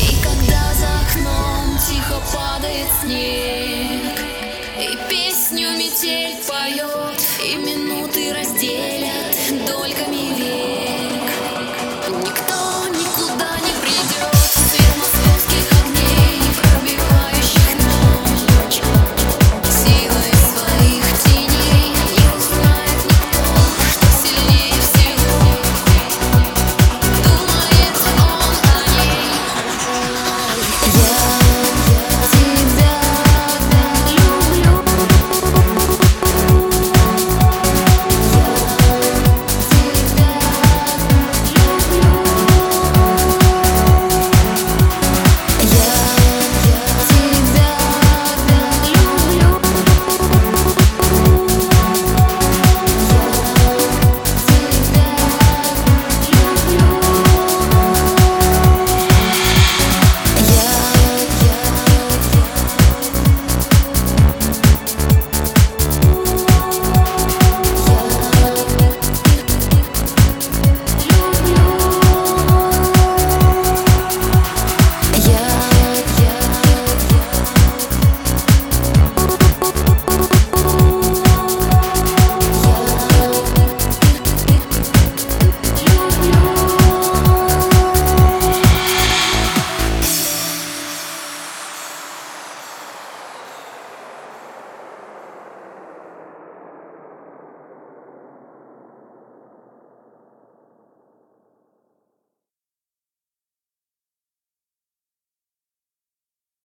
И 0.00 0.16
когда 0.22 0.72
за 0.74 0.88
окном 1.02 1.78
тихо 1.78 2.20
падает 2.32 2.88
снег, 3.02 4.18
И 4.78 4.98
песню 5.08 5.70
метель 5.72 6.36
поет, 6.46 7.20
и 7.44 7.56
минуты 7.56 8.32
разделят 8.32 9.36
дольками 9.66 10.25